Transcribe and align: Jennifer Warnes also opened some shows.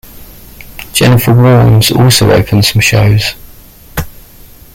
Jennifer 0.93 1.31
Warnes 1.35 1.91
also 1.95 2.31
opened 2.31 2.65
some 2.65 2.81
shows. 2.81 3.35